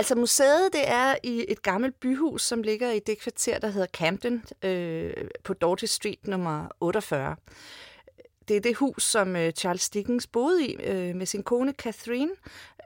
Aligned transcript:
Altså 0.00 0.14
museet, 0.14 0.72
det 0.72 0.88
er 0.88 1.14
i 1.22 1.44
et 1.48 1.62
gammelt 1.62 2.00
byhus, 2.00 2.42
som 2.42 2.62
ligger 2.62 2.90
i 2.90 2.98
det 2.98 3.18
kvarter, 3.18 3.58
der 3.58 3.68
hedder 3.68 3.86
Camden 3.86 4.44
øh, 4.62 5.12
på 5.44 5.54
Doughty 5.54 5.84
Street 5.84 6.26
nummer 6.26 6.68
48. 6.80 7.36
Det 8.48 8.56
er 8.56 8.60
det 8.60 8.76
hus, 8.76 9.02
som 9.02 9.36
øh, 9.36 9.52
Charles 9.52 9.90
Dickens 9.90 10.26
boede 10.26 10.66
i 10.66 10.74
øh, 10.74 11.16
med 11.16 11.26
sin 11.26 11.42
kone 11.42 11.72
Catherine 11.72 12.30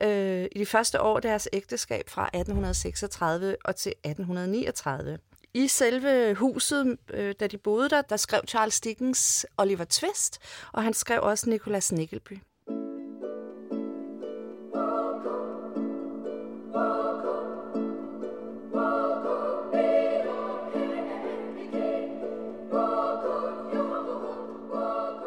øh, 0.03 0.47
i 0.53 0.59
de 0.59 0.67
første 0.67 1.01
år 1.01 1.17
af 1.17 1.23
deres 1.23 1.49
ægteskab 1.53 2.09
fra 2.09 2.25
1836 2.27 3.57
og 3.65 3.77
til 3.77 3.91
1839. 3.91 5.19
I 5.55 5.69
selve 5.69 6.35
huset, 6.35 6.99
øh, 7.11 7.35
da 7.41 7.47
de 7.47 7.59
boede 7.59 7.91
der, 7.91 8.03
der 8.03 8.17
skrev 8.17 8.41
Charles 8.49 8.81
Dickens 8.81 9.47
Oliver 9.57 9.85
Twist, 9.85 10.39
og 10.73 10.83
han 10.83 10.95
skrev 10.95 11.21
også 11.23 11.51
Nicholas 11.51 11.93
Nickleby. 11.93 12.39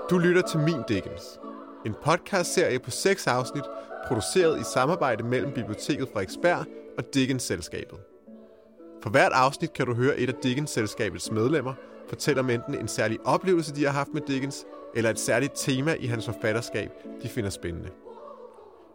Du 0.10 0.18
lytter 0.18 0.42
til 0.42 0.60
Min 0.60 0.84
Dickens, 0.88 1.40
en 1.86 1.96
podcastserie 2.04 2.80
på 2.80 2.92
seks 2.92 3.28
afsnit, 3.28 3.64
produceret 4.08 4.60
i 4.60 4.64
samarbejde 4.64 5.24
mellem 5.24 5.52
Biblioteket 5.54 6.08
Frederiksberg 6.08 6.66
og 6.98 7.04
Dickens-selskabet. 7.14 8.00
For 9.04 9.10
hvert 9.10 9.32
afsnit 9.32 9.74
kan 9.74 9.86
du 9.86 9.94
høre 9.94 10.18
et 10.18 10.30
af 10.30 10.36
Dickens-selskabets 10.44 11.32
medlemmer 11.32 11.74
fortælle 12.10 12.40
om 12.40 12.50
enten 12.50 12.76
en 12.76 12.88
særlig 12.88 13.20
oplevelse, 13.26 13.76
de 13.76 13.86
har 13.86 13.92
haft 13.92 14.14
med 14.14 14.22
Dickens, 14.22 14.66
eller 14.96 15.10
et 15.10 15.20
særligt 15.20 15.54
tema 15.56 15.94
i 15.94 16.06
hans 16.06 16.26
forfatterskab, 16.26 16.92
de 17.24 17.30
finder 17.30 17.50
spændende. 17.50 17.90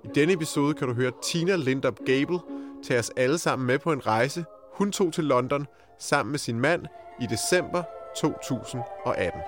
I 0.05 0.09
denne 0.15 0.33
episode 0.33 0.75
kan 0.75 0.89
du 0.89 0.95
høre 0.95 1.13
Tina 1.23 1.57
Lindop 1.57 1.99
Gable 2.07 2.39
tage 2.85 3.01
os 3.01 3.11
alle 3.17 3.39
sammen 3.39 3.67
med 3.67 3.79
på 3.79 3.93
en 3.93 4.07
rejse, 4.07 4.45
hun 4.73 4.93
tog 4.93 5.13
til 5.13 5.25
London 5.25 5.67
sammen 5.99 6.31
med 6.31 6.39
sin 6.39 6.61
mand 6.61 6.87
i 7.21 7.27
december 7.27 7.83
2018. 8.17 9.41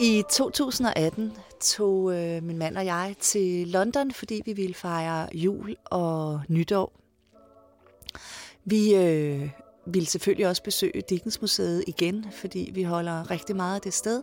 I 0.00 0.22
2018 0.30 1.32
tog 1.60 2.14
øh, 2.14 2.42
min 2.42 2.58
mand 2.58 2.76
og 2.76 2.84
jeg 2.86 3.14
til 3.20 3.68
London, 3.68 4.12
fordi 4.12 4.42
vi 4.44 4.52
ville 4.52 4.74
fejre 4.74 5.28
jul 5.34 5.76
og 5.84 6.40
nytår. 6.48 6.92
Vi 8.64 8.94
øh, 8.94 9.50
ville 9.86 10.08
selvfølgelig 10.08 10.48
også 10.48 10.62
besøge 10.62 11.02
Dickens-museet 11.10 11.84
igen, 11.86 12.26
fordi 12.32 12.70
vi 12.74 12.82
holder 12.82 13.30
rigtig 13.30 13.56
meget 13.56 13.74
af 13.74 13.80
det 13.80 13.94
sted. 13.94 14.22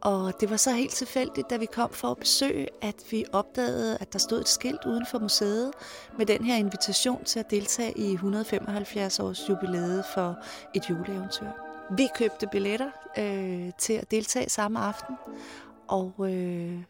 Og 0.00 0.32
det 0.40 0.50
var 0.50 0.56
så 0.56 0.70
helt 0.72 0.92
tilfældigt, 0.92 1.50
da 1.50 1.56
vi 1.56 1.66
kom 1.66 1.92
for 1.92 2.08
at 2.08 2.16
besøge, 2.16 2.68
at 2.82 2.96
vi 3.10 3.24
opdagede, 3.32 3.98
at 4.00 4.12
der 4.12 4.18
stod 4.18 4.40
et 4.40 4.48
skilt 4.48 4.84
uden 4.86 5.06
for 5.10 5.18
museet 5.18 5.70
med 6.18 6.26
den 6.26 6.44
her 6.44 6.56
invitation 6.56 7.24
til 7.24 7.38
at 7.38 7.50
deltage 7.50 7.98
i 7.98 8.12
175 8.12 9.20
års 9.20 9.48
jubilæet 9.48 10.04
for 10.14 10.38
et 10.74 10.90
juleeventyr. 10.90 11.67
Vi 11.96 12.08
købte 12.14 12.46
billetter 12.52 12.90
øh, 13.18 13.72
til 13.78 13.92
at 13.92 14.10
deltage 14.10 14.48
samme 14.48 14.78
aften, 14.78 15.16
og 15.88 16.14
øh, 16.20 16.82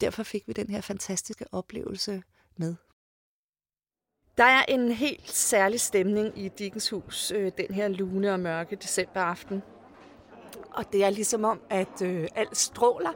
derfor 0.00 0.22
fik 0.22 0.48
vi 0.48 0.52
den 0.52 0.70
her 0.70 0.80
fantastiske 0.80 1.44
oplevelse 1.52 2.22
med. 2.56 2.74
Der 4.38 4.44
er 4.44 4.64
en 4.68 4.92
helt 4.92 5.30
særlig 5.30 5.80
stemning 5.80 6.38
i 6.38 6.48
Dickens 6.48 6.90
hus 6.90 7.32
øh, 7.32 7.52
den 7.58 7.74
her 7.74 7.88
lune 7.88 8.32
og 8.32 8.40
mørke 8.40 8.76
decemberaften. 8.76 9.62
Og 10.70 10.92
det 10.92 11.04
er 11.04 11.10
ligesom 11.10 11.44
om, 11.44 11.60
at 11.70 12.02
øh, 12.02 12.28
alt 12.34 12.56
stråler. 12.56 13.12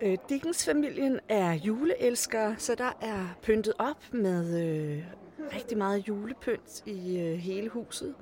Øh, 0.00 0.18
Dickens-familien 0.28 1.20
er 1.28 1.52
juleelskere, 1.52 2.54
så 2.58 2.74
der 2.74 2.92
er 3.00 3.36
pyntet 3.42 3.74
op 3.78 4.02
med 4.12 4.60
øh, 4.62 5.04
rigtig 5.54 5.78
meget 5.78 6.08
julepynt 6.08 6.82
i 6.86 7.18
øh, 7.18 7.38
hele 7.38 7.68
huset. 7.68 8.14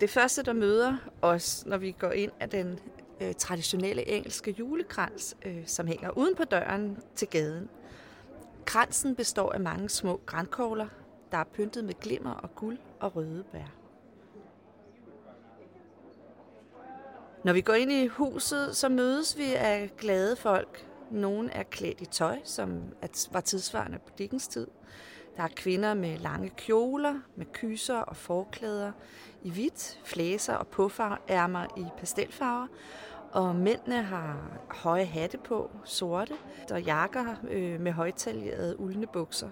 Det 0.00 0.10
første, 0.10 0.42
der 0.42 0.52
møder 0.52 0.96
os, 1.22 1.66
når 1.66 1.76
vi 1.76 1.92
går 1.92 2.10
ind, 2.10 2.32
er 2.40 2.46
den 2.46 2.78
øh, 3.20 3.34
traditionelle 3.34 4.08
engelske 4.08 4.50
julekrans, 4.50 5.36
øh, 5.44 5.66
som 5.66 5.86
hænger 5.86 6.10
uden 6.10 6.34
på 6.34 6.44
døren 6.44 6.98
til 7.14 7.28
gaden. 7.28 7.68
Kransen 8.64 9.16
består 9.16 9.52
af 9.52 9.60
mange 9.60 9.88
små 9.88 10.20
grænkogler, 10.26 10.88
der 11.32 11.38
er 11.38 11.44
pyntet 11.44 11.84
med 11.84 11.94
glimmer 12.00 12.30
og 12.30 12.54
guld 12.54 12.78
og 13.00 13.16
røde 13.16 13.44
bær. 13.52 13.74
Når 17.44 17.52
vi 17.52 17.60
går 17.60 17.74
ind 17.74 17.92
i 17.92 18.06
huset, 18.06 18.76
så 18.76 18.88
mødes 18.88 19.38
vi 19.38 19.54
af 19.54 19.90
glade 19.98 20.36
folk. 20.36 20.86
Nogle 21.10 21.50
er 21.50 21.62
klædt 21.62 22.00
i 22.00 22.06
tøj, 22.06 22.38
som 22.44 22.82
var 23.30 23.40
tidsvarende 23.40 23.98
på 23.98 24.12
Dickens 24.18 24.48
tid. 24.48 24.66
Der 25.38 25.44
er 25.44 25.48
kvinder 25.56 25.94
med 25.94 26.18
lange 26.18 26.48
kjoler, 26.48 27.14
med 27.36 27.46
kyser 27.52 27.98
og 27.98 28.16
forklæder 28.16 28.92
i 29.42 29.50
hvidt, 29.50 30.00
flæser 30.04 30.54
og 30.54 30.66
pufferærmer 30.66 31.66
i 31.76 31.84
pastelfarver. 31.98 32.66
Og 33.32 33.56
mændene 33.56 34.02
har 34.02 34.58
høje 34.70 35.04
hatte 35.04 35.38
på, 35.38 35.70
sorte, 35.84 36.34
og 36.70 36.82
jakker 36.82 37.34
øh, 37.50 37.80
med 37.80 37.92
højtaljerede 37.92 38.80
uldne 38.80 39.06
bukser. 39.06 39.48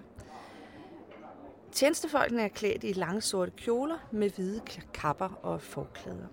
Tjenestefolkene 1.71 2.41
er 2.41 2.47
klædt 2.47 2.83
i 2.83 2.93
lange 2.93 3.21
sorte 3.21 3.51
kjoler 3.51 3.97
med 4.11 4.29
hvide 4.29 4.61
kapper 4.93 5.39
og 5.43 5.61
forklæder. 5.61 6.27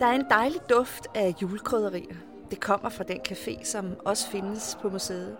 Der 0.00 0.06
er 0.06 0.12
en 0.12 0.26
dejlig 0.30 0.60
duft 0.70 1.06
af 1.14 1.34
julekrydderier. 1.42 2.14
Det 2.50 2.60
kommer 2.60 2.88
fra 2.88 3.04
den 3.04 3.20
café, 3.28 3.64
som 3.64 3.96
også 4.04 4.30
findes 4.30 4.78
på 4.82 4.88
museet. 4.88 5.36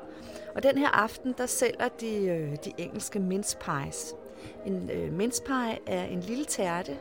Og 0.55 0.63
den 0.63 0.79
her 0.79 0.89
aften, 0.89 1.35
der 1.39 1.47
sælger 1.47 1.89
de 1.89 2.25
øh, 2.25 2.57
de 2.65 2.73
engelske 2.79 3.19
mince 3.19 3.57
pies. 3.57 4.15
En 4.67 4.91
øh, 4.91 5.13
mince 5.13 5.43
pie 5.43 5.79
er 5.87 6.05
en 6.05 6.21
lille 6.21 6.45
tærte, 6.45 6.99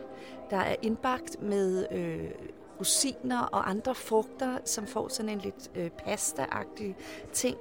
der 0.49 0.57
er 0.57 0.75
indbagt 0.81 1.41
med 1.41 1.87
øh, 1.91 2.31
rosiner 2.79 3.41
og 3.41 3.69
andre 3.69 3.95
frugter, 3.95 4.57
som 4.65 4.87
får 4.87 5.07
sådan 5.07 5.31
en 5.31 5.39
lidt 5.39 5.71
øh, 5.75 5.89
pasta 5.89 6.45
ting, 7.33 7.57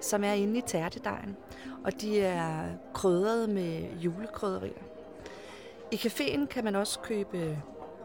som 0.00 0.24
er 0.24 0.32
inde 0.32 0.58
i 0.58 0.62
tærtedejen. 0.62 1.36
Og 1.84 2.00
de 2.00 2.20
er 2.20 2.68
krydret 2.94 3.48
med 3.48 3.82
julekrydderier. 4.00 4.82
I 5.92 5.96
caféen 5.96 6.46
kan 6.46 6.64
man 6.64 6.76
også 6.76 7.00
købe 7.00 7.58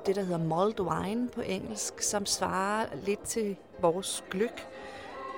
det, 0.05 0.15
der 0.15 0.23
hedder 0.23 0.37
mulled 0.37 0.79
wine 0.79 1.29
på 1.29 1.41
engelsk, 1.41 2.01
som 2.01 2.25
svarer 2.25 2.85
lidt 3.05 3.23
til 3.23 3.55
vores 3.81 4.23
gløk. 4.31 4.67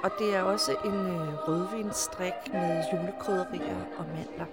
Og 0.03 0.11
det 0.19 0.35
er 0.35 0.41
også 0.41 0.71
en 0.85 0.93
øh, 0.93 1.47
rødvinstrik 1.47 2.53
med 2.53 2.83
julekrydderier 2.93 3.85
og 3.97 4.05
mandler. 4.05 4.45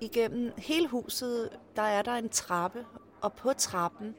Igennem 0.00 0.52
hele 0.58 0.88
huset, 0.88 1.50
der 1.76 1.82
er 1.82 2.02
der 2.02 2.12
en 2.12 2.28
trappe, 2.28 2.84
og 3.20 3.32
på 3.32 3.52
trappen, 3.52 4.14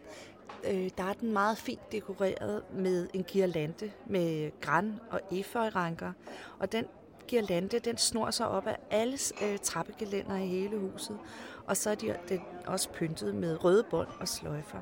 øh, 0.63 0.90
der 0.97 1.03
er 1.03 1.13
den 1.13 1.34
meget 1.34 1.58
fint 1.58 1.91
dekoreret 1.91 2.63
med 2.74 3.08
en 3.13 3.24
girlande 3.24 3.91
med 4.06 4.52
græn 4.62 5.00
og 5.09 5.22
efeuranker. 5.31 6.12
Og 6.59 6.72
den 6.72 6.85
girlande, 7.28 7.80
den 7.80 7.97
snor 7.97 8.31
sig 8.31 8.47
op 8.47 8.68
af 8.68 8.78
alle 8.91 9.18
øh, 9.44 9.58
trappegelænder 9.63 10.35
i 10.35 10.47
hele 10.47 10.78
huset. 10.78 11.18
Og 11.66 11.78
så 11.78 11.90
er 11.90 11.96
de, 11.96 12.16
den 12.30 12.41
også 12.66 12.90
pyntet 12.90 13.35
med 13.35 13.63
røde 13.63 13.84
bånd 13.90 14.08
og 14.19 14.28
sløjfer. 14.28 14.81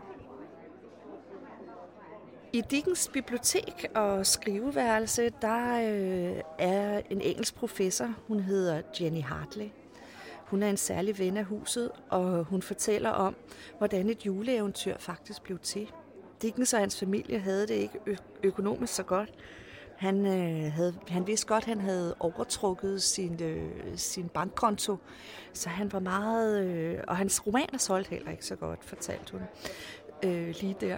I 2.53 2.62
Dickens 2.72 3.09
bibliotek 3.14 3.88
og 3.96 4.26
skriveværelse, 4.26 5.29
der 5.41 5.73
øh, 5.73 6.41
er 6.59 7.02
en 7.09 7.22
engelsk 7.22 7.56
professor. 7.56 8.14
Hun 8.28 8.40
hedder 8.40 8.82
Jenny 9.02 9.22
Hartley. 9.22 9.70
Hun 10.55 10.63
er 10.63 10.69
en 10.69 10.78
særlig 10.78 11.19
ven 11.19 11.37
af 11.37 11.46
huset, 11.46 11.91
og 12.09 12.43
hun 12.43 12.61
fortæller 12.61 13.09
om, 13.09 13.35
hvordan 13.78 14.09
et 14.09 14.25
juleeventyr 14.25 14.97
faktisk 14.99 15.43
blev 15.43 15.59
til. 15.59 15.91
Dickens 16.41 16.73
og 16.73 16.79
hans 16.79 16.99
familie 16.99 17.40
havde 17.40 17.67
det 17.67 17.73
ikke 17.73 17.99
ø- 18.05 18.16
økonomisk 18.43 18.93
så 18.93 19.03
godt. 19.03 19.34
Han, 19.97 20.25
øh, 20.25 20.72
havde, 20.72 20.96
han 21.07 21.28
vidste 21.28 21.47
godt, 21.47 21.63
at 21.63 21.67
han 21.67 21.81
havde 21.81 22.16
overtrukket 22.19 23.02
sin, 23.02 23.43
øh, 23.43 23.72
sin 23.96 24.29
bankkonto, 24.29 24.97
så 25.53 25.69
han 25.69 25.93
var 25.93 25.99
meget... 25.99 26.66
Øh, 26.66 26.99
og 27.07 27.17
hans 27.17 27.47
romaner 27.47 27.78
solgte 27.78 28.09
heller 28.09 28.31
ikke 28.31 28.46
så 28.46 28.55
godt, 28.55 28.84
fortalte 28.84 29.31
hun 29.31 29.41
øh, 30.23 30.55
lige 30.61 30.75
der. 30.81 30.97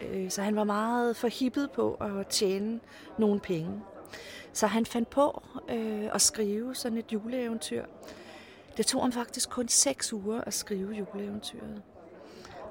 Øh, 0.00 0.30
så 0.30 0.42
han 0.42 0.56
var 0.56 0.64
meget 0.64 1.16
forhippet 1.16 1.70
på 1.70 1.94
at 1.94 2.26
tjene 2.26 2.80
nogle 3.18 3.40
penge. 3.40 3.82
Så 4.52 4.66
han 4.66 4.86
fandt 4.86 5.10
på 5.10 5.42
øh, 5.68 6.14
at 6.14 6.20
skrive 6.20 6.74
sådan 6.74 6.98
et 6.98 7.12
juleeventyr, 7.12 7.84
det 8.76 8.86
tog 8.86 9.02
ham 9.02 9.12
faktisk 9.12 9.50
kun 9.50 9.68
seks 9.68 10.12
uger 10.12 10.40
at 10.40 10.54
skrive 10.54 10.92
juleeventyret. 10.92 11.82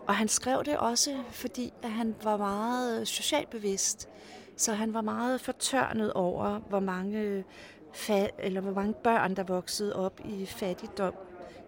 Og 0.07 0.15
han 0.15 0.27
skrev 0.27 0.63
det 0.65 0.77
også, 0.77 1.23
fordi 1.31 1.73
at 1.83 1.91
han 1.91 2.15
var 2.23 2.37
meget 2.37 2.99
øh, 2.99 3.05
socialt 3.05 3.49
bevidst. 3.49 4.09
Så 4.57 4.73
han 4.73 4.93
var 4.93 5.01
meget 5.01 5.41
fortørnet 5.41 6.13
over, 6.13 6.59
hvor 6.59 6.79
mange, 6.79 7.19
øh, 7.19 7.43
fa- 7.93 8.35
eller 8.39 8.61
hvor 8.61 8.73
mange 8.73 8.93
børn, 8.93 9.35
der 9.35 9.43
voksede 9.43 9.95
op 9.95 10.19
i 10.25 10.45
fattigdom 10.45 11.13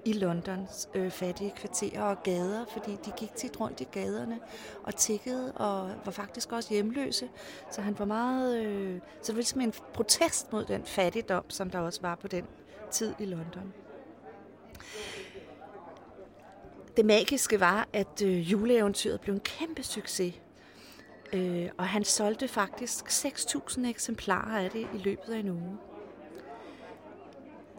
i 0.05 0.13
Londons 0.13 0.89
øh, 0.93 1.11
fattige 1.11 1.53
kvarterer 1.55 2.03
og 2.03 2.23
gader, 2.23 2.65
fordi 2.65 2.91
de 3.05 3.11
gik 3.17 3.35
tit 3.35 3.59
rundt 3.59 3.81
i 3.81 3.83
gaderne 3.83 4.39
og 4.83 4.95
tikkede 4.95 5.51
og 5.51 5.91
var 6.05 6.11
faktisk 6.11 6.51
også 6.51 6.73
hjemløse. 6.73 7.29
Så 7.71 7.81
han 7.81 7.99
var 7.99 8.05
meget, 8.05 8.65
øh, 8.65 8.99
så 9.21 9.27
det 9.27 9.35
var 9.35 9.39
ligesom 9.39 9.61
en 9.61 9.73
protest 9.93 10.51
mod 10.51 10.65
den 10.65 10.85
fattigdom, 10.85 11.49
som 11.49 11.69
der 11.69 11.79
også 11.79 12.01
var 12.01 12.15
på 12.15 12.27
den 12.27 12.45
tid 12.91 13.13
i 13.19 13.25
London. 13.25 13.73
Det 16.97 17.05
magiske 17.05 17.59
var, 17.59 17.87
at 17.93 18.21
øh, 18.21 18.51
juleeventyret 18.51 19.21
blev 19.21 19.33
en 19.33 19.41
kæmpe 19.41 19.83
succes. 19.83 20.33
Øh, 21.33 21.69
og 21.77 21.87
han 21.87 22.03
solgte 22.03 22.47
faktisk 22.47 23.05
6.000 23.05 23.87
eksemplarer 23.87 24.63
af 24.63 24.69
det 24.71 24.87
i 24.93 24.97
løbet 24.97 25.33
af 25.33 25.39
en 25.39 25.49
uge. 25.49 25.77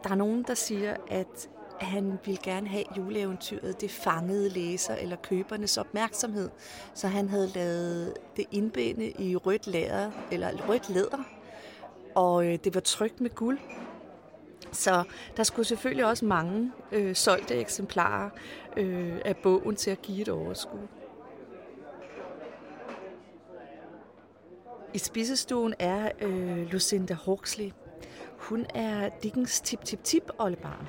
Der 0.03 0.09
er 0.09 0.15
nogen, 0.15 0.43
der 0.43 0.53
siger, 0.53 0.95
at 1.09 1.49
han 1.81 2.19
ville 2.25 2.39
gerne 2.43 2.67
have 2.67 2.83
juleeventyret, 2.97 3.81
det 3.81 3.91
fangede 3.91 4.49
læser 4.49 4.95
eller 4.95 5.15
købernes 5.15 5.77
opmærksomhed. 5.77 6.49
Så 6.93 7.07
han 7.07 7.29
havde 7.29 7.47
lavet 7.47 8.13
det 8.35 8.45
indbinde 8.51 9.11
i 9.11 9.35
rødt 9.35 9.67
læder, 9.67 10.11
eller 10.31 10.69
rødt 10.69 10.89
læder, 10.89 11.23
og 12.15 12.45
øh, 12.45 12.59
det 12.63 12.75
var 12.75 12.81
trygt 12.81 13.21
med 13.21 13.29
guld. 13.29 13.59
Så 14.77 15.03
der 15.37 15.43
skulle 15.43 15.65
selvfølgelig 15.65 16.05
også 16.05 16.25
mange 16.25 16.71
øh, 16.91 17.15
solgte 17.15 17.55
eksemplarer 17.55 18.29
øh, 18.77 19.21
af 19.25 19.37
bogen 19.37 19.75
til 19.75 19.91
at 19.91 20.01
give 20.01 20.21
et 20.21 20.29
overskud. 20.29 20.87
I 24.93 24.97
spisestuen 24.97 25.73
er 25.79 26.11
øh, 26.21 26.71
Lucinda 26.71 27.17
Huxley. 27.25 27.71
Hun 28.37 28.65
er 28.75 29.09
Dickens 29.23 29.61
tip-tip-tip-oldebarn. 29.61 30.87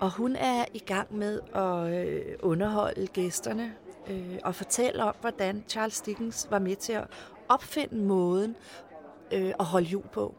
Og 0.00 0.10
hun 0.10 0.36
er 0.36 0.64
i 0.74 0.78
gang 0.78 1.16
med 1.16 1.40
at 1.54 2.06
øh, 2.06 2.36
underholde 2.42 3.06
gæsterne 3.06 3.74
øh, 4.10 4.38
og 4.44 4.54
fortælle 4.54 5.04
om, 5.04 5.14
hvordan 5.20 5.64
Charles 5.68 6.00
Dickens 6.00 6.46
var 6.50 6.58
med 6.58 6.76
til 6.76 6.92
at 6.92 7.06
opfinde 7.48 7.96
måden 7.96 8.56
øh, 9.32 9.52
at 9.58 9.64
holde 9.64 9.86
jul 9.86 10.08
på. 10.12 10.34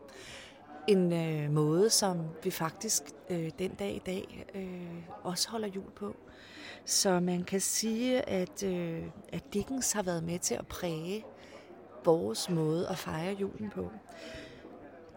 En 0.88 1.14
øh, 1.14 1.52
måde, 1.52 1.90
som 1.90 2.18
vi 2.44 2.52
faktisk 2.52 3.04
øh, 3.30 3.52
den 3.60 3.72
dag 3.72 3.96
i 3.96 4.02
dag 4.06 4.46
øh, 4.56 5.04
også 5.24 5.50
holder 5.50 5.68
jul 5.68 5.92
på. 5.96 6.16
Så 6.86 7.20
man 7.20 7.44
kan 7.44 7.62
sige, 7.62 8.30
at, 8.30 8.64
øh, 8.64 9.04
at 9.34 9.54
Dickens 9.54 9.92
har 9.92 10.04
været 10.04 10.24
med 10.24 10.40
til 10.40 10.56
at 10.56 10.68
præge 10.68 11.26
vores 12.06 12.50
måde 12.50 12.88
at 12.88 12.98
fejre 12.98 13.34
julen 13.34 13.70
på. 13.70 13.92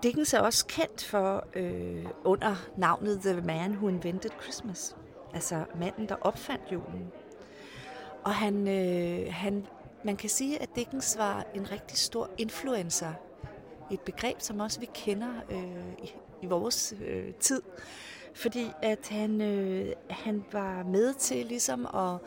Dickens 0.03 0.35
er 0.35 0.41
også 0.41 0.67
kendt 0.67 1.05
for 1.05 1.47
øh, 1.55 2.07
under 2.25 2.57
navnet 2.77 3.21
The 3.21 3.41
Man 3.41 3.73
Who 3.73 3.89
Invented 3.89 4.31
Christmas. 4.43 4.97
Altså 5.35 5.65
manden, 5.81 6.09
der 6.09 6.15
opfandt 6.21 6.73
julen. 6.73 7.13
Og 8.25 8.35
han, 8.35 8.69
øh, 8.69 9.33
han, 9.33 9.67
man 10.05 10.17
kan 10.17 10.29
sige, 10.29 10.63
at 10.63 10.69
Dickens 10.77 11.19
var 11.19 11.47
en 11.55 11.71
rigtig 11.71 11.99
stor 11.99 12.31
influencer. 12.39 13.13
Et 13.91 14.01
begreb, 14.01 14.37
som 14.41 14.61
også 14.61 14.81
vi 14.81 14.89
kender 14.95 15.33
øh, 15.51 15.93
i, 16.03 16.15
i 16.43 16.47
vores 16.47 16.95
øh, 17.07 17.35
tid. 17.35 17.63
Fordi 18.35 18.71
at 18.83 19.09
han, 19.11 19.41
øh, 19.41 19.93
han 20.11 20.45
var 20.53 20.83
med 20.83 21.15
til 21.15 21.47
ligesom 21.47 21.87
at 21.87 22.19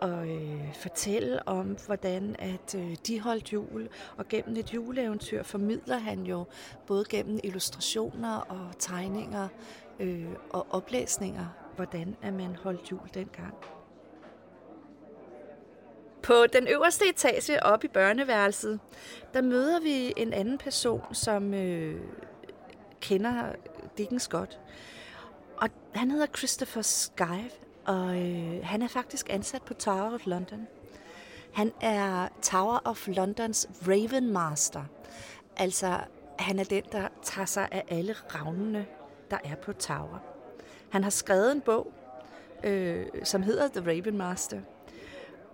og 0.00 0.28
øh, 0.28 0.74
fortælle 0.74 1.48
om, 1.48 1.76
hvordan 1.86 2.36
at 2.38 2.74
øh, 2.74 2.96
de 3.06 3.20
holdt 3.20 3.52
jul. 3.52 3.88
Og 4.16 4.28
gennem 4.28 4.56
et 4.56 4.74
juleeventyr 4.74 5.42
formidler 5.42 5.98
han 5.98 6.26
jo 6.26 6.44
både 6.86 7.04
gennem 7.08 7.40
illustrationer 7.44 8.36
og 8.36 8.78
tegninger 8.78 9.48
øh, 10.00 10.28
og 10.50 10.66
oplæsninger, 10.70 11.46
hvordan 11.76 12.16
at 12.22 12.34
man 12.34 12.56
holdt 12.56 12.90
jul 12.90 13.10
dengang. 13.14 13.54
På 16.28 16.46
den 16.52 16.68
øverste 16.68 17.08
etage 17.08 17.62
op 17.62 17.84
i 17.84 17.88
børneværelset, 17.88 18.80
der 19.34 19.42
møder 19.42 19.80
vi 19.80 20.12
en 20.16 20.32
anden 20.32 20.58
person, 20.58 21.14
som 21.14 21.54
øh, 21.54 22.00
kender 23.00 23.52
Dickens 23.98 24.28
godt. 24.28 24.60
Og 25.56 25.68
han 25.94 26.10
hedder 26.10 26.26
Christopher 26.36 26.82
Skive, 26.82 27.50
og 27.84 28.18
øh, 28.18 28.64
han 28.64 28.82
er 28.82 28.88
faktisk 28.88 29.26
ansat 29.30 29.62
på 29.62 29.74
Tower 29.74 30.14
of 30.14 30.26
London. 30.26 30.66
Han 31.52 31.72
er 31.80 32.28
Tower 32.42 32.80
of 32.84 33.08
Londons 33.08 33.68
Raven 33.88 34.32
Master. 34.32 34.84
Altså, 35.56 36.00
han 36.38 36.58
er 36.58 36.64
den, 36.64 36.82
der 36.92 37.08
tager 37.22 37.46
sig 37.46 37.68
af 37.72 37.84
alle 37.88 38.14
ravnene, 38.34 38.86
der 39.30 39.38
er 39.44 39.54
på 39.54 39.72
Tower. 39.72 40.18
Han 40.90 41.02
har 41.02 41.10
skrevet 41.10 41.52
en 41.52 41.60
bog, 41.60 41.92
øh, 42.64 43.06
som 43.24 43.42
hedder 43.42 43.68
The 43.68 43.90
Raven 43.90 44.16
Master. 44.16 44.60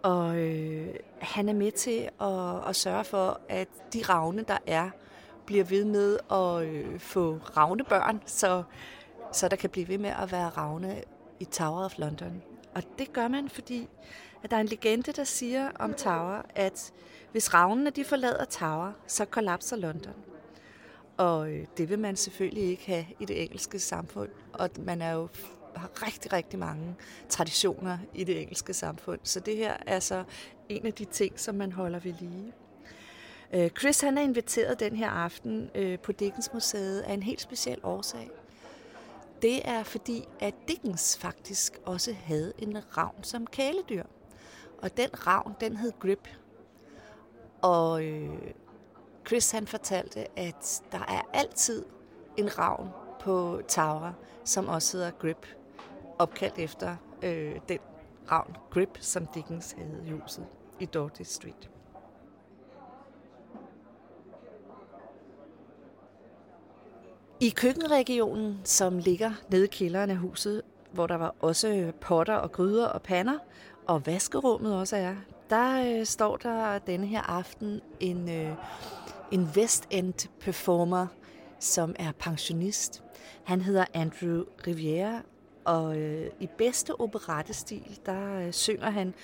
Og 0.05 0.37
øh, 0.37 0.95
han 1.19 1.49
er 1.49 1.53
med 1.53 1.73
til 1.73 2.09
at, 2.21 2.69
at 2.69 2.77
sørge 2.77 3.05
for, 3.05 3.41
at 3.49 3.69
de 3.93 4.03
ravne, 4.03 4.45
der 4.49 4.59
er, 4.67 4.91
bliver 5.47 5.65
ved 5.65 5.85
med 5.85 6.19
at 6.31 6.69
øh, 6.69 7.01
få 7.01 7.39
ravnebørn, 7.57 8.23
så, 8.27 8.63
så 9.33 9.49
der 9.49 9.57
kan 9.57 9.71
blive 9.71 9.89
ved 9.89 9.99
med 9.99 10.11
at 10.23 10.33
være 10.33 10.49
ravne 10.49 11.03
i 11.41 11.45
Tower 11.45 11.85
of 11.85 11.99
London. 11.99 12.43
Og 12.75 12.83
det 12.99 13.13
gør 13.13 13.29
man, 13.29 13.49
fordi 13.49 13.89
at 14.43 14.51
der 14.51 14.57
er 14.57 14.61
en 14.61 14.67
legende, 14.67 15.13
der 15.13 15.25
siger 15.25 15.71
om 15.79 15.95
Tower, 15.95 16.43
at 16.55 16.93
hvis 17.33 17.55
ravnene 17.55 17.91
de 17.91 18.05
forlader 18.05 18.45
Tower, 18.45 18.93
så 19.07 19.25
kollapser 19.25 19.77
London. 19.77 20.15
Og 21.17 21.51
øh, 21.51 21.67
det 21.77 21.89
vil 21.89 21.99
man 21.99 22.17
selvfølgelig 22.17 22.65
ikke 22.65 22.87
have 22.87 23.07
i 23.21 23.25
det 23.25 23.43
engelske 23.43 23.79
samfund. 23.79 24.31
Og 24.53 24.71
man 24.79 25.03
er 25.03 25.13
jo 25.13 25.29
har 25.77 26.07
rigtig, 26.07 26.33
rigtig 26.33 26.59
mange 26.59 26.97
traditioner 27.29 27.99
i 28.15 28.25
det 28.25 28.41
engelske 28.41 28.75
samfund. 28.75 29.21
Så 29.23 29.41
det 29.41 29.57
her 29.57 29.77
er 29.87 30.01
så 30.01 30.25
en 30.69 30.87
af 30.87 30.93
de 30.93 31.05
ting, 31.05 31.41
som 31.41 31.55
man 31.55 31.73
holder 31.73 31.99
ved 31.99 32.15
lige. 32.21 32.53
Øh, 33.55 33.71
Chris 33.71 34.01
han 34.01 34.19
er 34.19 34.23
inviteret 34.23 34.81
den 34.81 34.97
her 34.97 35.11
aften 35.11 35.71
øh, 35.75 35.99
på 35.99 36.13
Dickens 36.13 36.51
Museet 36.55 37.01
af 37.01 37.13
en 37.15 37.23
helt 37.23 37.41
speciel 37.41 37.79
årsag 37.83 38.31
det 39.45 39.69
er 39.69 39.83
fordi, 39.83 40.29
at 40.41 40.55
Dickens 40.69 41.19
faktisk 41.19 41.81
også 41.85 42.13
havde 42.13 42.53
en 42.59 42.97
ravn 42.99 43.25
som 43.25 43.47
kæledyr. 43.47 44.05
Og 44.83 44.97
den 44.97 45.27
ravn, 45.27 45.55
den 45.61 45.77
hed 45.77 45.93
Grip. 46.01 46.29
Og 47.63 48.05
øh, 48.05 48.31
Chris 49.27 49.51
han 49.51 49.67
fortalte, 49.67 50.39
at 50.39 50.83
der 50.93 50.99
er 50.99 51.31
altid 51.33 51.85
en 52.37 52.59
ravn 52.59 52.89
på 53.21 53.61
Tower, 53.69 54.13
som 54.45 54.69
også 54.69 54.97
hedder 54.97 55.11
Grip, 55.11 55.47
opkaldt 56.19 56.59
efter 56.59 56.97
øh, 57.23 57.61
den 57.69 57.79
ravn 58.31 58.57
Grip, 58.71 58.99
som 59.01 59.27
Dickens 59.27 59.75
havde 59.79 60.03
i 60.07 60.11
huset 60.11 60.47
i 60.81 60.85
Dorothy 60.85 61.23
Street. 61.23 61.71
I 67.41 67.49
køkkenregionen, 67.49 68.61
som 68.65 68.99
ligger 68.99 69.31
nede 69.49 69.65
i 69.65 69.69
kælderen 69.69 70.11
af 70.11 70.17
huset, 70.17 70.63
hvor 70.93 71.07
der 71.07 71.15
var 71.15 71.35
også 71.41 71.93
potter 72.01 72.35
og 72.35 72.53
gryder 72.53 72.87
og 72.87 73.03
pander, 73.03 73.39
og 73.87 74.07
vaskerummet 74.07 74.75
også 74.75 74.97
er, 74.97 75.15
der 75.51 75.99
øh, 75.99 76.07
står 76.07 76.37
der 76.37 76.79
denne 76.79 77.07
her 77.07 77.23
aften 77.23 77.81
en, 78.01 78.29
øh, 78.29 78.53
en 79.31 79.49
West 79.57 79.87
End 79.91 80.29
performer, 80.41 81.07
som 81.61 81.95
er 81.99 82.13
pensionist. 82.19 83.03
Han 83.45 83.61
hedder 83.61 83.85
Andrew 83.95 84.45
Riviera, 84.67 85.21
og 85.65 85.99
øh, 85.99 86.31
i 86.41 86.49
bedste 86.59 87.01
operettestil, 87.01 87.99
der 88.07 88.39
øh, 88.39 88.53
synger 88.53 88.91
han 88.91 89.15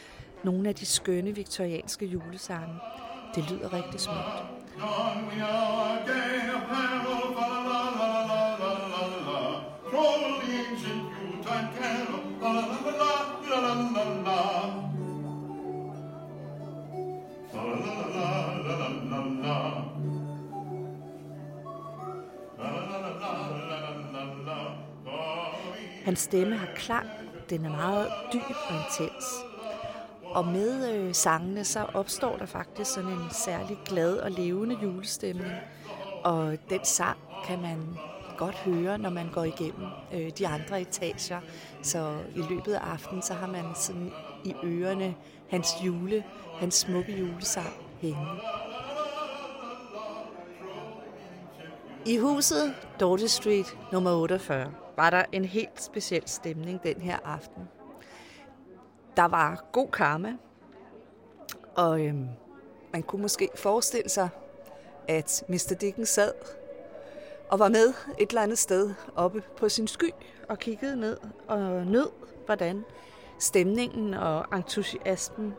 nogle 0.45 0.69
af 0.69 0.75
de 0.75 0.87
skønne 0.87 1.35
viktorianske 1.35 2.07
julesange. 2.07 2.75
Det 3.35 3.51
lyder 3.51 3.73
rigtig 3.73 4.01
smukt. 4.01 4.61
Hans 26.11 26.21
stemme 26.21 26.57
har 26.57 26.69
klang, 26.75 27.09
den 27.51 27.65
er 27.65 27.71
meget 27.71 28.09
dyb 28.33 28.57
og 28.69 28.75
intens. 28.75 29.25
Og 30.25 30.47
med 30.47 30.95
øh, 30.95 31.15
sangene, 31.15 31.65
så 31.65 31.87
opstår 31.95 32.37
der 32.37 32.47
faktisk 32.47 32.95
sådan 32.95 33.11
en 33.11 33.31
særlig 33.31 33.79
glad 33.85 34.17
og 34.17 34.31
levende 34.31 34.77
julestemning. 34.83 35.53
Og 36.25 36.57
den 36.71 36.81
sang 36.85 37.19
kan 37.47 37.63
man 37.63 37.99
godt 38.39 38.55
høre, 38.55 38.99
når 38.99 39.11
man 39.11 39.31
går 39.33 39.45
igennem 39.45 39.87
øh, 40.15 40.31
de 40.39 40.49
andre 40.49 40.81
etager. 40.81 41.41
Så 41.83 42.19
i 42.37 42.43
løbet 42.51 42.73
af 42.73 42.81
aftenen, 42.93 43.23
så 43.23 43.35
har 43.35 43.47
man 43.47 43.65
sådan 43.75 44.13
i 44.45 44.55
ørerne 44.65 45.15
hans 45.51 45.69
jule, 45.85 46.25
hans 46.61 46.75
smukke 46.75 47.19
julesang 47.19 47.73
hængende. 48.01 48.41
I 52.07 52.17
huset 52.17 52.75
Dorte 53.01 53.29
Street 53.29 53.77
nummer 53.93 54.13
48 54.13 54.73
var 54.97 55.11
der 55.11 55.25
en 55.33 55.45
helt 55.45 55.83
speciel 55.83 56.23
stemning 56.27 56.83
den 56.83 57.01
her 57.01 57.19
aften. 57.25 57.69
Der 59.17 59.25
var 59.25 59.65
god 59.73 59.89
karma, 59.89 60.37
og 61.75 62.01
øhm, 62.01 62.29
man 62.93 63.03
kunne 63.03 63.23
måske 63.23 63.49
forestille 63.55 64.09
sig, 64.09 64.29
at 65.09 65.45
Mr. 65.49 65.77
Dickens 65.81 66.09
sad 66.09 66.33
og 67.49 67.59
var 67.59 67.69
med 67.69 67.93
et 68.19 68.29
eller 68.29 68.43
andet 68.43 68.59
sted 68.59 68.95
oppe 69.17 69.43
på 69.57 69.69
sin 69.69 69.89
sky 69.89 70.11
og 70.49 70.59
kiggede 70.59 71.01
ned 71.01 71.17
og 71.49 71.87
nød, 71.87 72.09
hvordan 72.47 72.85
stemningen 73.39 74.15
og 74.15 74.45
entusiasmen 74.53 75.55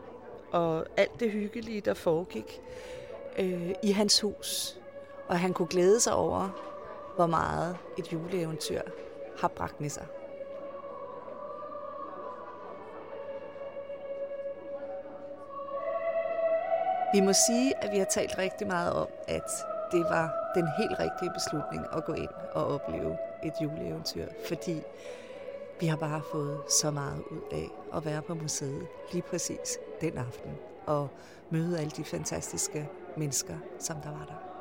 og 0.50 0.86
alt 0.96 1.20
det 1.20 1.30
hyggelige, 1.30 1.80
der 1.80 1.94
foregik 1.94 2.60
øh, 3.38 3.70
i 3.82 3.92
hans 3.92 4.20
hus. 4.20 4.78
Og 5.28 5.38
han 5.38 5.52
kunne 5.52 5.68
glæde 5.68 6.00
sig 6.00 6.14
over, 6.14 6.48
hvor 7.16 7.26
meget 7.26 7.76
et 7.98 8.12
juleeventyr 8.12 8.80
har 9.38 9.48
bragt 9.48 9.80
med 9.80 9.90
sig. 9.90 10.06
Vi 17.14 17.20
må 17.20 17.32
sige, 17.32 17.84
at 17.84 17.92
vi 17.92 17.98
har 17.98 18.04
talt 18.04 18.38
rigtig 18.38 18.66
meget 18.66 18.92
om, 18.92 19.08
at 19.28 19.50
det 19.92 20.04
var 20.04 20.52
den 20.54 20.68
helt 20.78 20.98
rigtige 20.98 21.30
beslutning 21.34 21.86
at 21.96 22.04
gå 22.04 22.12
ind 22.12 22.30
og 22.52 22.66
opleve 22.66 23.18
et 23.42 23.52
juleeventyr, 23.62 24.26
fordi 24.48 24.82
vi 25.80 25.86
har 25.86 25.96
bare 25.96 26.22
fået 26.32 26.60
så 26.80 26.90
meget 26.90 27.22
ud 27.30 27.42
af 27.52 27.68
at 27.96 28.04
være 28.04 28.22
på 28.22 28.34
museet 28.34 28.86
lige 29.12 29.22
præcis 29.22 29.78
den 30.00 30.18
aften 30.18 30.58
og 30.86 31.08
møde 31.50 31.78
alle 31.78 31.90
de 31.90 32.04
fantastiske 32.04 32.88
mennesker, 33.16 33.54
som 33.78 33.96
der 33.96 34.10
var 34.10 34.24
der. 34.24 34.51